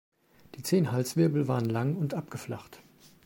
Die 0.55 0.63
zehn 0.63 0.91
Halswirbel 0.91 1.47
waren 1.47 1.65
lang 1.69 1.95
und 1.95 2.15
abgeflacht. 2.15 2.81